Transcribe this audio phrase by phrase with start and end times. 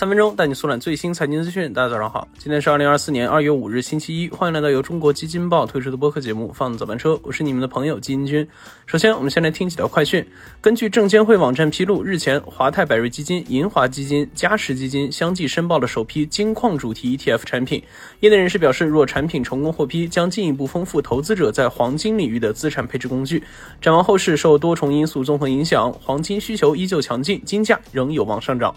[0.00, 1.74] 三分钟带你速览最新财经资讯。
[1.74, 4.30] 大家早上好，今天是二零二四年二月五日，星期一。
[4.30, 8.48] 欢迎来到由中国基金报推出的播客节目《放早班车》，我是你们的朋友基金君。
[8.86, 10.26] 首先，我们先来听几条快讯。
[10.62, 17.82] 根据证监会网站披露，日前华泰柏瑞基金、银华基金、嘉实基金相继申报了首批金矿主题 ETF 产品。
[18.20, 23.44] 业内人士表示，若产品成功获批，将进一步丰富投资者在黄金领域的资产配置工具。
[23.82, 28.74] 展望后市，受多重因素综合影响，黄金需求依旧强劲，金价仍有望上涨。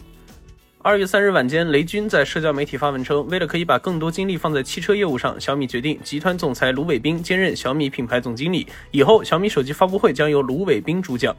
[0.85, 8.67] 二月三日晚间，雷军在社交媒体发文称，为了可以把更多精力放在汽车业务上，小米决定集团总裁卢伟冰兼任小米品牌总经理。
[8.91, 11.33] 以后，小米手机发布会将由卢伟冰主讲。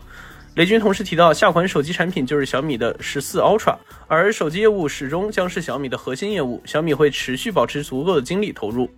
[0.55, 3.77] 雷军同时提到，下款手机产品就是小米的十四 Ultra，
[4.07, 8.89] 而手机业务始终将是小米的核心业务，小米会持续保持足够的精力投入。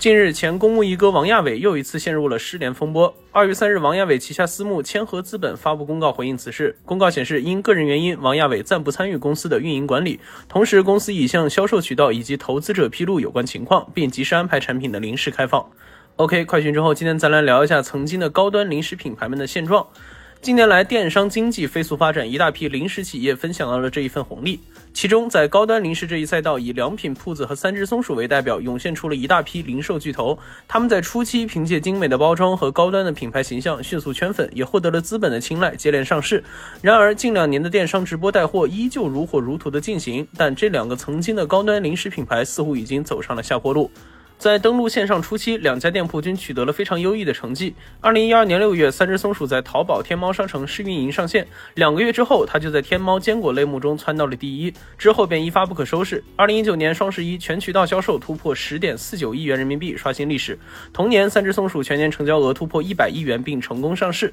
[0.00, 3.14] 近日，前公募一哥王亚伟又一次陷入了失联风波。
[3.32, 6.74] 二月三日，王亚伟旗下私募千和资本发布公告回应此事。
[6.86, 10.18] 公告显示，因个人原因，王亚伟暂不参与公司的运营管理。
[10.48, 15.68] 同时，公司已向销售渠道以及投资者披露有关情况，并及时安排产品的临时开放。
[16.16, 19.86] OK，快讯之后，今天咱来聊一下曾经的高端零食品牌们的现状。
[20.42, 24.58] 近年来，电商经济飞速发展，一大批零食企业分享到了这一份红利。
[24.94, 30.38] 其中，在高端零食这一赛道，以良品铺子和三只松鼠为代表，涌现出了一大批零售巨头。
[30.66, 36.42] 他们在初期凭借精美的包装和高端的品牌形象迅速圈粉，也获得了资本的青睐，接连上市。
[36.80, 43.90] 然而，近两年的电商直播带货依旧如火如荼的进行，但这两个曾经的高端零食品牌似乎已经走上了下坡路。
[44.40, 47.74] 在登陆线上初期，两家店铺均取得了非常优异的成绩。
[48.00, 56.24] 二零一二年六月，三只松鼠在淘宝天猫商城试运营上线，两个月之后，它就在天猫坚果类目中窜到了第一，之后便一发不可收拾。
[56.36, 60.58] 二零一九年双十一全渠道销售突破十点四九亿元人民币，刷新历史。
[60.90, 64.32] 同年，三只松鼠全年成交额突破一百亿元，并成功上市。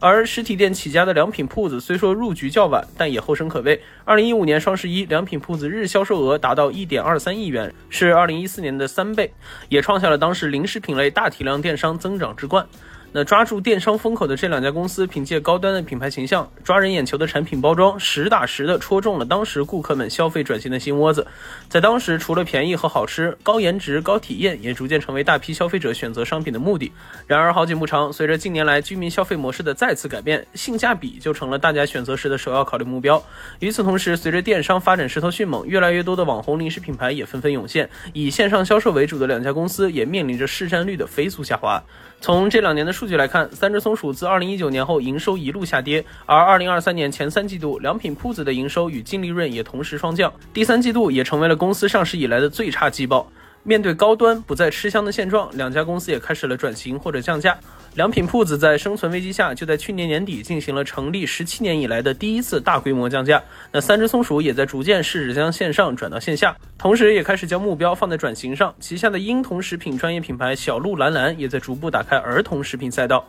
[0.00, 3.82] 而实体店起家的良品铺子虽说入局较晚，但也后生可畏。
[4.04, 9.32] 二零一五年双十一，良品铺子日销售额达到一点二三亿元，是二零一四年的三倍，
[9.68, 12.64] 也创下了当时零食品类大体量电商增长之冠。
[13.10, 21.26] 那抓住电商风口的这两家公司，凭借高端的品牌形象、抓人眼球的产品包装，实打实的戳中了当时顾客们消费转型的心窝子。
[21.70, 26.92] 在当时，除了便宜和好吃，高颜值、高体验也逐渐成为大批消费者选择商品的目的。
[27.26, 33.22] 然而好景不长，随着近年来居民消费模式的再次改变，性价比就成了大家选择时的首要考虑目标。
[33.60, 41.82] 与此同时，随着电商发展势头迅猛，越来越多的网红零食品牌也纷纷涌现，以线上销售为主的两家公司也面临着市占率的飞速下滑。
[42.20, 53.30] 从这两年的数据来看，三只松鼠自二零一九年后营收一路下跌，而二零二三年前三季度，良品铺子的营收与净利润也同时双降，第三季度也成为了公司上市以来的最差季报。
[53.68, 57.54] 面对高端不再吃香的现状，两家公司也开始了转型或者降价。
[57.96, 63.42] 良品铺子在生存危机下，就在去年年底进行了成立十七年以来的第一次大规模降价。
[63.70, 68.74] 那三只松鼠也在逐渐试着将线上转到线下，同时也开始将目标放在转型上。
[68.80, 73.22] 旗下的婴童食品专业品牌小鹿蓝蓝也在逐步打开儿童食品赛道。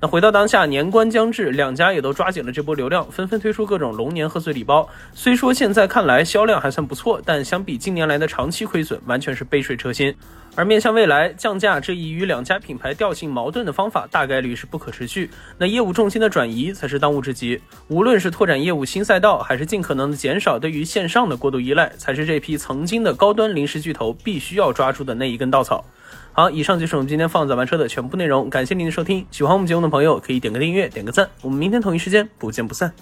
[0.00, 4.88] 那回到当下，年关将至，两家也都抓紧了这波流量，纷纷推出各种龙年贺岁礼包。
[5.12, 10.14] 虽说现在看来销量还算不错，但相比近年来的长期亏损，完全是杯水车薪。
[10.58, 15.30] 而面向未来，降价这一与两家品牌调性矛盾的方法，大概率是不可持续。
[15.56, 17.60] 那业务重心的转移才是当务之急。
[17.86, 25.84] 无论是拓展业务新赛道，还是尽可能的减少对于线上的过度依赖，才是这批曾经的高端零食巨头必须要抓住的那一根稻草。
[26.32, 29.24] 好，以上就是我们今天放早班车的全部内容，感谢您的收听。
[29.30, 31.28] 喜欢我们节目的朋友可以点个订阅，点个赞。
[31.40, 32.92] 我们明天同一时间不见不散。